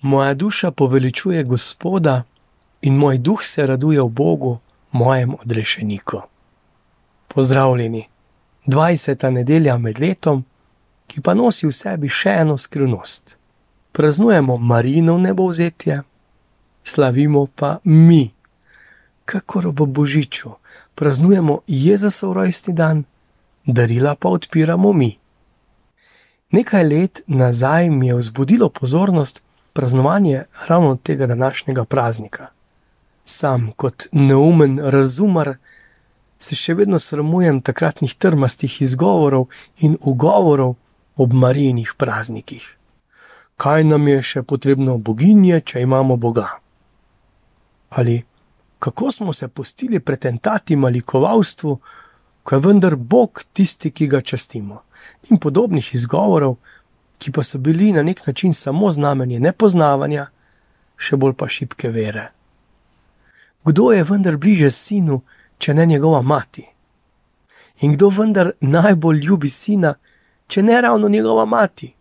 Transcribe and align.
Moja 0.00 0.34
duša 0.34 0.70
poveličuje 0.70 1.44
Gospoda 1.44 2.22
in 2.82 2.94
moj 2.94 3.18
duh 3.18 3.44
se 3.44 3.66
raduje 3.66 4.02
v 4.02 4.08
Bogu, 4.08 4.58
mojem 4.92 5.34
odrešeniku. 5.34 6.20
Pozdravljeni, 7.28 8.06
20. 8.66 9.30
nedelja 9.30 9.78
med 9.78 9.98
letom, 10.00 10.44
ki 11.06 11.20
pa 11.20 11.34
nosi 11.34 11.66
v 11.66 11.72
sebi 11.72 12.08
še 12.08 12.30
eno 12.30 12.58
skrivnost. 12.58 13.36
Praznujemo 13.92 14.56
Marino 14.56 15.18
nebovzetje, 15.18 16.02
slavimo 16.84 17.46
pa 17.46 17.78
mi, 17.84 18.30
kakor 19.24 19.66
ob 19.66 19.80
Božiču, 19.80 20.50
praznujemo 20.94 21.60
Jezusov 21.66 22.32
rojstni 22.32 22.74
dan, 22.74 23.04
darila 23.66 24.14
pa 24.14 24.28
odpiramo 24.28 24.92
mi. 24.92 25.18
Nekaj 26.50 26.84
let 26.84 27.20
nazaj 27.26 27.90
mi 27.90 28.08
je 28.08 28.14
vzbudilo 28.14 28.68
pozornost 28.68 29.42
praznovanje 29.72 30.44
ravno 30.68 30.96
tega 30.96 31.26
današnjega 31.26 31.84
praznika. 31.84 32.46
Sam, 33.24 33.72
kot 33.76 34.06
neumen 34.12 34.78
razumar, 34.78 35.56
se 36.38 36.54
še 36.54 36.74
vedno 36.74 36.98
sramujem 36.98 37.60
takratnih 37.60 38.14
trmastih 38.14 38.82
izgovorov 38.82 39.48
in 39.78 39.96
ugovorov 40.00 40.74
ob 41.16 41.32
marijinih 41.32 41.94
praznikih. 41.96 42.64
Kaj 43.56 43.84
nam 43.84 44.08
je 44.08 44.22
še 44.22 44.42
potrebno 44.42 44.98
boginje, 44.98 45.60
če 45.60 45.82
imamo 45.82 46.16
Boga? 46.16 46.46
Ali 47.90 48.22
kako 48.78 49.12
smo 49.12 49.32
se 49.32 49.48
pustili 49.48 50.00
pretentati 50.00 50.76
malikovalstvu, 50.76 51.78
ko 52.42 52.54
je 52.54 52.60
vendar 52.64 52.96
Bog 52.96 53.42
tisti, 53.52 53.90
ki 53.90 54.06
ga 54.06 54.20
častimo, 54.20 54.82
in 55.30 55.40
podobnih 55.42 55.90
izgovorov, 55.94 56.56
ki 57.18 57.32
pa 57.32 57.42
so 57.42 57.58
bili 57.58 57.92
na 57.92 58.02
nek 58.02 58.26
način 58.26 58.54
samo 58.54 58.90
znamenje 58.90 59.40
nepoznavanja, 59.40 60.26
še 60.96 61.16
bolj 61.16 61.34
pa 61.34 61.48
šibke 61.48 61.88
vere. 61.88 62.28
Kdo 63.64 63.92
je 63.92 64.04
vendar 64.04 64.36
bliže 64.36 64.70
sinu, 64.70 65.20
če 65.58 65.74
ne 65.74 65.86
njegova 65.86 66.22
mati? 66.22 66.64
In 67.80 67.94
kdo 67.94 68.08
vendar 68.08 68.50
najbolj 68.60 69.20
ljubi 69.26 69.50
sina, 69.50 69.94
če 70.46 70.62
ne 70.62 70.80
ravno 70.80 71.08
njegova 71.08 71.44
mati? 71.44 71.92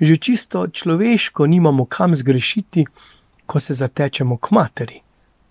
Že 0.00 0.16
čisto 0.16 0.66
človeško 0.68 1.46
nimamo 1.46 1.84
kam 1.84 2.14
zgrešiti, 2.16 2.84
ko 3.46 3.60
se 3.60 3.74
zatečemo 3.74 4.36
k 4.36 4.50
materi, 4.50 5.00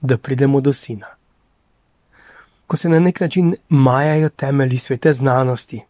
da 0.02 0.18
pridemo 0.18 0.62
do 0.62 0.74
sina. 0.74 1.08
Ko 2.68 2.78
se 2.78 2.90
na 2.90 3.00
nek 3.00 3.20
način 3.20 3.56
majajo 3.70 4.30
temelji 4.30 4.78
svete 4.78 5.14
znanosti, 5.14 5.82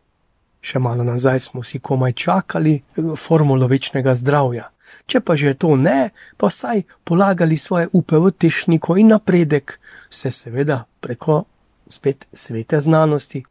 še 0.67 0.79
malo 0.83 1.03
nazaj 1.07 1.39
smo 1.39 1.63
si 1.63 1.79
komaj 1.79 2.13
čakali 2.13 2.81
formulo 3.15 3.67
večnega 3.67 4.15
zdravja. 4.15 4.69
Če 5.07 5.21
pa 5.23 5.35
že 5.39 5.53
to 5.59 5.75
ne, 5.79 6.11
pa 6.37 6.49
vsaj 6.51 6.83
polagali 7.07 7.57
svoje 7.57 7.87
upe 7.93 8.19
v 8.19 8.31
tehniko 8.31 8.97
in 8.99 9.13
napredek, 9.15 9.79
vse 10.11 10.31
seveda 10.31 10.83
preko 10.99 11.45
spet 11.87 12.27
svete 12.33 12.81
znanosti, 12.81 13.43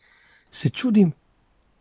se 0.51 0.69
čudim, 0.69 1.13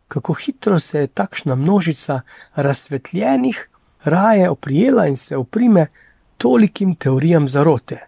kako 0.08 0.32
hitro 0.32 0.80
se 0.80 1.04
je 1.04 1.06
takšna 1.06 1.54
množica 1.54 2.20
razsvetljenih 2.54 3.68
raje 4.04 4.50
oprijela 4.50 5.06
in 5.06 5.16
se 5.16 5.36
oprime 5.36 5.86
tolikim 6.36 6.94
teorijam 6.94 7.48
zarote, 7.48 8.06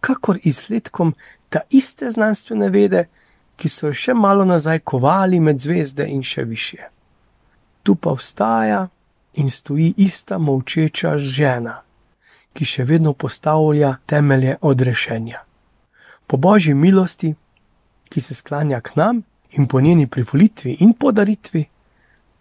kakor 0.00 0.38
izsledkom 0.44 1.14
ta 1.48 1.60
iste 1.70 2.10
znanstvene 2.10 2.68
vede, 2.68 3.06
ki 3.56 3.68
so 3.68 3.86
jo 3.86 3.94
še 3.94 4.14
malo 4.14 4.44
nazaj 4.44 4.80
kovali 4.80 5.40
med 5.40 5.60
zvezde 5.60 6.06
in 6.08 6.22
še 6.22 6.44
više. 6.44 6.88
Tu 7.82 7.94
pa 7.94 8.14
vstaja 8.14 8.88
in 9.34 9.50
stoji 9.50 9.94
ista 9.96 10.38
molčeča 10.38 11.16
žena, 11.16 11.82
ki 12.52 12.64
še 12.64 12.84
vedno 12.84 13.12
postavlja 13.12 13.96
temelje 14.06 14.56
odrešenja. 14.60 15.40
Po 16.26 16.36
božji 16.36 16.74
milosti, 16.74 17.34
ki 18.08 18.20
se 18.20 18.34
sklanja 18.34 18.80
k 18.80 18.96
nam 18.96 19.22
in 19.50 19.68
po 19.68 19.80
njeni 19.80 20.06
privolitvi 20.06 20.76
in 20.80 20.92
podaritvi, 20.94 21.64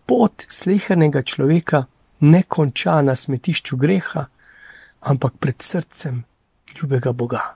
pot 0.05 0.45
slehernega 0.49 1.21
človeka 1.23 1.85
ne 2.19 2.43
konča 2.43 3.01
na 3.01 3.15
smetišču 3.15 3.77
greha, 3.77 4.25
ampak 5.01 5.33
pred 5.39 5.61
srcem 5.61 6.23
ljubega 6.75 7.11
Boga. 7.11 7.55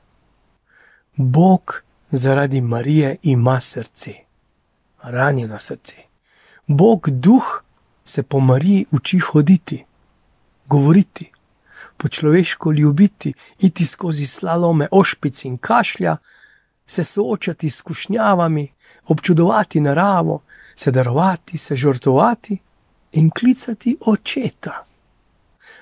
Bog 1.16 1.82
zaradi 2.12 2.62
Marije 2.62 3.18
ima 3.24 3.60
srce, 3.60 4.14
ranjeno 5.04 5.60
srce. 5.60 5.96
Bog 6.68 7.10
duh 7.10 7.64
se 8.06 8.24
po 8.24 8.40
Mariji 8.40 8.86
uči 8.92 9.20
hoditi, 9.20 9.86
govoriti, 10.66 11.32
po 11.98 12.08
človeško 12.08 12.72
ljubiti, 12.72 13.34
iti 13.60 13.86
skozi 13.86 14.26
slalome, 14.26 14.88
ošpic 14.92 15.46
in 15.46 15.58
kašlja, 15.58 16.18
se 16.88 17.04
soočati 17.04 17.70
s 17.70 17.82
kušnjavami, 17.82 18.72
občudovati 19.08 19.82
naravo, 19.82 20.42
se 20.76 20.92
darovati, 20.92 21.58
se 21.58 21.76
žrtovati 21.76 22.58
in 23.12 23.30
klicati 23.30 23.98
očeta. 24.06 24.84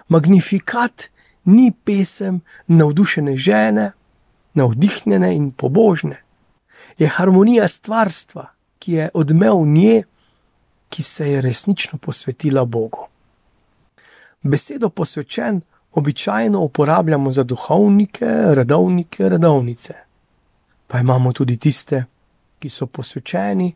Magnifikat 0.07 1.03
ni 1.45 1.72
pesem 1.83 2.41
navdušene 2.67 3.38
žene, 3.38 3.91
navdihnjene 4.53 5.35
in 5.35 5.51
pobožne. 5.51 6.21
Je 6.97 7.07
harmonija 7.07 7.67
stvarstva, 7.67 8.45
ki 8.79 8.93
je 8.93 9.09
odmev 9.13 9.65
nje, 9.65 10.03
ki 10.89 11.03
se 11.03 11.29
je 11.31 11.41
resnično 11.41 11.97
posvetila 11.97 12.65
Bogu. 12.65 13.07
Besedo 14.41 14.89
posvečen 14.89 15.61
običajno 15.91 16.59
uporabljamo 16.59 17.31
za 17.31 17.43
duhovnike, 17.43 18.25
redovnike, 18.53 19.29
redovnice. 19.29 19.93
Pa 20.87 20.99
imamo 20.99 21.33
tudi 21.33 21.57
tiste, 21.57 22.05
ki 22.59 22.69
so 22.69 22.85
posvečeni 22.85 23.73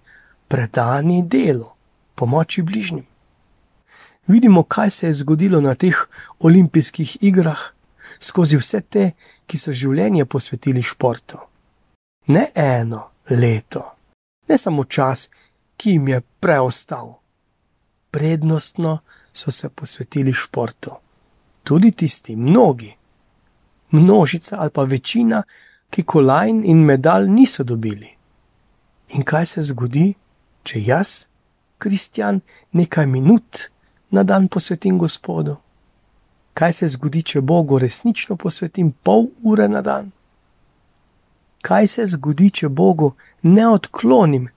predani 0.47 1.23
delu, 1.23 1.69
pomoči 2.15 2.61
bližnjim. 2.61 3.05
Vidimo, 4.27 4.63
kaj 4.63 4.89
se 4.89 5.07
je 5.07 5.13
zgodilo 5.13 5.61
na 5.61 5.75
teh 5.75 5.95
olimpijskih 6.39 7.17
igrah, 7.21 7.59
skozi 8.19 8.57
vse 8.57 8.81
te, 8.81 9.11
ki 9.47 9.57
so 9.57 9.71
življenje 9.71 10.25
posvetili 10.25 10.83
športu. 10.83 11.39
Ne 12.27 12.49
eno 12.55 13.03
leto, 13.29 13.83
ne 14.47 14.57
samo 14.57 14.83
čas, 14.83 15.29
ki 15.77 15.91
jim 15.95 16.07
je 16.07 16.21
preostal. 16.39 17.13
Prednostno 18.11 18.99
so 19.33 19.51
se 19.51 19.69
posvetili 19.69 20.33
športu. 20.33 20.91
Tudi 21.63 21.91
tisti, 21.91 22.35
mnogi, 22.35 22.91
množica 23.91 24.57
ali 24.59 24.69
pa 24.69 24.83
večina, 24.83 25.43
ki 25.89 26.03
kolajn 26.03 26.63
in 26.65 26.83
medalj 26.83 27.29
niso 27.29 27.63
dobili. 27.63 28.09
In 29.15 29.23
kaj 29.23 29.45
se 29.45 29.63
zgodi, 29.63 30.13
če 30.63 30.81
jaz, 30.83 31.25
kristjan, 31.77 32.41
nekaj 32.71 33.07
minut 33.07 33.69
na 34.11 34.23
dan 34.23 34.47
posvetim 34.47 34.97
Gospodu? 34.99 35.55
Kaj 36.57 36.73
se 36.73 36.87
zgodi, 36.87 37.21
če 37.21 37.41
Bogu 37.41 37.77
resnično 37.79 38.35
posvetim 38.41 38.89
pol 39.05 39.27
ure 39.45 39.67
na 39.69 39.83
dan? 39.85 40.09
Kaj 41.61 41.87
se 41.93 42.05
zgodi, 42.15 42.49
če 42.49 42.69
Bogu 42.69 43.11
ne 43.43 43.67
odklonim 43.69 44.47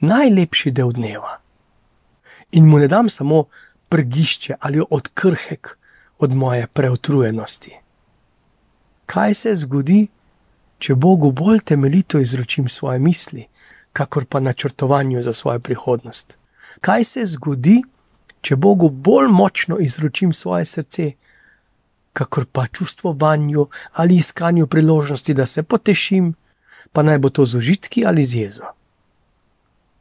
najlepši 0.00 0.72
del 0.72 0.94
dneva 0.96 1.36
in 2.56 2.68
mu 2.68 2.80
ne 2.80 2.88
dam 2.88 3.08
samo 3.12 3.44
prgišče 3.92 4.56
ali 4.60 4.80
odkrhek 4.90 5.76
od 6.24 6.34
moje 6.34 6.66
preutrujenosti? 6.66 7.76
Kaj 9.06 9.34
se 9.34 9.54
zgodi, 9.64 10.06
če 10.78 10.94
Bogu 10.94 11.32
bolj 11.36 11.60
temeljito 11.68 12.20
izročim 12.20 12.68
svoje 12.68 12.98
misli, 12.98 13.46
kakor 13.92 14.24
pa 14.24 14.40
načrtovanju 14.40 15.22
za 15.22 15.32
svojo 15.32 15.60
prihodnost? 15.60 16.38
Kaj 16.80 17.04
se 17.04 17.26
zgodi, 17.36 17.82
če 18.40 18.56
Bogu 18.56 18.88
bolj 18.88 19.28
močno 19.28 19.78
izročim 19.78 20.32
svoje 20.32 20.64
srce, 20.64 21.12
kakor 22.12 22.46
pa 22.52 22.66
čustvovanju 22.66 23.66
ali 23.92 24.16
iskanju 24.16 24.66
priložnosti, 24.66 25.34
da 25.34 25.46
se 25.46 25.62
potešim, 25.62 26.34
pa 26.92 27.02
naj 27.02 27.18
bo 27.18 27.30
to 27.30 27.44
z 27.44 27.54
užitki 27.54 28.06
ali 28.06 28.24
z 28.24 28.34
jezo. 28.34 28.64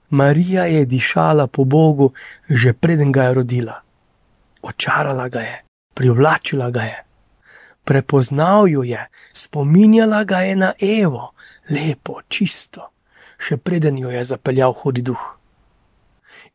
Marija 0.10 0.66
je 0.66 0.86
dišala 0.86 1.48
po 1.48 1.64
Bogu, 1.64 2.12
že 2.50 2.74
preden 2.74 3.12
ga 3.12 3.24
je 3.24 3.34
rodila. 3.34 3.82
Očarala 4.62 5.30
ga 5.30 5.40
je, 5.40 5.64
privlačila 5.94 6.70
ga 6.70 6.82
je. 6.82 7.04
Prepoznal 7.84 8.68
jo 8.68 8.84
je, 8.84 9.08
spominjala 9.34 10.24
ga 10.24 10.40
je 10.40 10.56
na 10.56 10.74
Evo, 10.80 11.32
lepo, 11.70 12.20
čisto, 12.28 12.92
še 13.40 13.58
preden 13.58 13.98
jo 13.98 14.12
je 14.12 14.26
zapeljal 14.26 14.74
hudi 14.74 15.02
duh. 15.02 15.24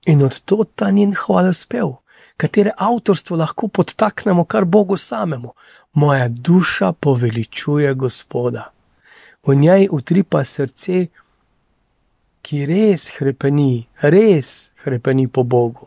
In 0.06 0.22
od 0.22 0.40
to 0.40 0.64
ta 0.75 0.90
njen 0.90 1.16
hvala 1.16 1.52
spev 1.52 1.96
katere 2.36 2.72
avtorstvo 2.76 3.36
lahko 3.36 3.68
podtaknemo 3.68 4.44
kar 4.44 4.64
Bogu 4.64 4.96
samemu. 4.96 5.52
Moja 5.92 6.28
duša 6.28 6.92
poveličuje 6.92 7.94
Gospoda. 7.94 8.70
V 9.46 9.54
njej 9.54 9.88
utripa 9.90 10.44
srce, 10.44 11.06
ki 12.42 12.66
res 12.66 13.10
krepeni, 13.18 13.86
res 14.00 14.70
krepeni 14.84 15.28
po 15.28 15.42
Bogu. 15.42 15.86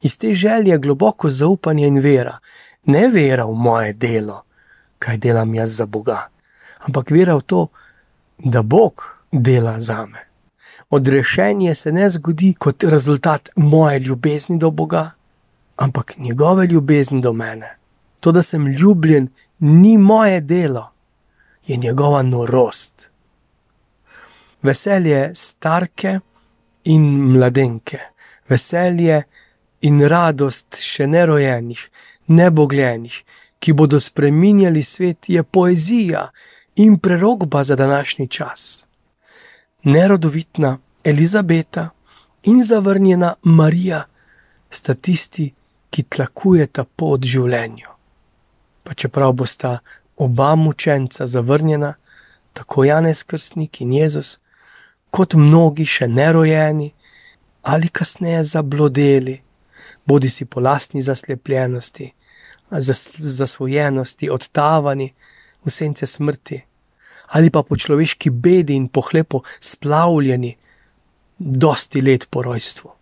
Iz 0.00 0.18
te 0.18 0.34
želje 0.34 0.78
globoko 0.78 1.30
zaupanje 1.30 1.86
in 1.86 1.98
vera, 2.00 2.38
Ne 2.86 3.08
vera 3.08 3.44
v 3.46 3.54
moje 3.54 3.92
delo, 3.92 4.44
kaj 4.98 5.16
delam 5.18 5.54
jaz 5.54 5.72
za 5.76 5.86
Boga, 5.86 6.28
ampak 6.86 7.10
vera 7.10 7.34
v 7.34 7.42
to, 7.42 7.62
da 8.38 8.62
Bog 8.62 9.02
dela 9.32 9.80
za 9.80 10.06
me. 10.06 10.22
Odrešenje 10.90 11.74
se 11.74 11.92
ne 11.92 12.10
zgodi 12.10 12.54
kot 12.54 12.84
rezultat 12.84 13.50
moje 13.56 13.98
ljubezni 13.98 14.58
do 14.58 14.70
Boga, 14.70 15.10
ampak 15.76 16.16
njegove 16.18 16.66
ljubezni 16.66 17.20
do 17.20 17.32
mene. 17.32 17.76
To, 18.20 18.32
da 18.32 18.42
sem 18.42 18.66
ljubljen, 18.66 19.28
ni 19.58 19.98
moje 19.98 20.40
delo, 20.40 20.90
je 21.66 21.76
njegova 21.76 22.22
norost. 22.22 23.10
Veselje 24.62 25.34
starke 25.34 26.20
in 26.84 27.02
mladenke, 27.32 27.98
veselje 28.48 29.22
in 29.80 30.00
radost 30.08 30.78
še 30.80 31.06
nerojenih, 31.06 31.90
nebogljenih, 32.26 33.22
ki 33.58 33.72
bodo 33.72 34.00
spremenjali 34.00 34.82
svet, 34.82 35.28
je 35.28 35.42
poezija 35.42 36.30
in 36.76 36.98
prerogba 36.98 37.64
za 37.64 37.76
današnji 37.76 38.28
čas. 38.28 38.86
Nerodovitna 39.82 40.78
Elizabeta 41.04 41.88
in 42.42 42.64
zavrnjena 42.64 43.34
Marija 43.42 44.04
sta 44.70 44.94
tisti, 44.94 45.50
ki 45.50 45.65
tlakujeta 45.90 46.84
pot 46.84 47.24
življenju. 47.24 47.88
Pa 48.84 48.94
čeprav 48.94 49.32
bosta 49.32 49.78
oba 50.16 50.54
mučenca 50.56 51.26
zavrnjena, 51.26 51.94
tako 52.52 52.84
Janez 52.84 53.22
Krstnik 53.22 53.80
in 53.80 53.92
Jezus, 53.92 54.38
kot 55.10 55.34
mnogi 55.34 55.86
še 55.86 56.08
nerojeni 56.08 56.92
ali 57.66 57.88
kasneje 57.88 58.44
zablodeli, 58.44 59.40
bodi 60.06 60.28
si 60.30 60.44
po 60.44 60.60
lastni 60.60 61.02
zaslepljenosti, 61.02 62.12
zasvojenosti, 63.18 64.30
odtavani 64.30 65.08
v 65.64 65.70
sence 65.70 66.06
smrti, 66.06 66.60
ali 67.34 67.50
pa 67.50 67.62
po 67.62 67.76
človeški 67.76 68.30
bedi 68.30 68.76
in 68.78 68.86
pohlepo 68.88 69.42
splavljeni, 69.60 70.54
dosti 71.38 72.00
let 72.00 72.28
po 72.30 72.42
rojstvu. 72.46 72.92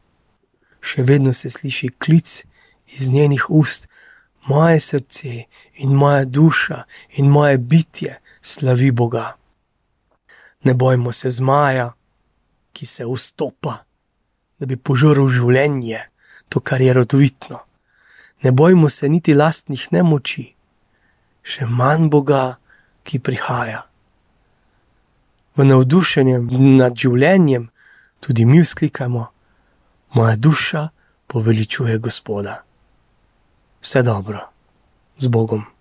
Še 0.81 1.05
vedno 1.05 1.33
se 1.37 1.51
sliši 1.51 1.93
klic 2.01 2.33
iz 2.87 3.09
njenih 3.09 3.47
ust, 3.49 3.89
moje 4.47 4.81
srce 4.81 5.45
in 5.75 5.93
moja 5.95 6.25
duša 6.25 6.83
in 7.17 7.29
moje 7.29 7.59
bitje 7.59 8.21
slavi 8.43 8.91
Boga. 8.91 9.37
Ne 10.65 10.75
bojmo 10.75 11.13
se 11.13 11.31
zmaja, 11.31 11.93
ki 12.73 12.87
se 12.87 13.05
vstopa, 13.05 13.85
da 14.59 14.67
bi 14.67 14.77
požrl 14.77 15.29
življenje, 15.29 16.01
to, 16.49 16.61
kar 16.61 16.81
je 16.81 16.93
rodovitno 16.93 17.61
ne 18.45 18.53
bojmo 18.53 18.91
se 18.91 19.09
niti 19.09 19.35
lastnih 19.35 19.87
nemoči, 19.91 20.45
še 21.43 21.67
manj 21.67 22.11
Boga, 22.13 22.59
ki 23.05 23.19
prihaja. 23.19 23.85
V 25.57 25.65
navdušenju 25.65 26.43
nad 26.77 26.97
življenjem 26.97 27.71
tudi 28.21 28.45
mi 28.45 28.61
vzklikamo: 28.61 29.25
Moja 30.17 30.37
duša 30.37 30.89
poveličuje 31.27 31.99
Gospoda. 31.99 32.64
Vse 33.85 34.03
dobro, 34.03 34.41
z 35.19 35.29
Bogom. 35.29 35.74